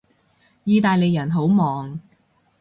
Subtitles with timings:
[0.63, 1.99] 意大利人好忙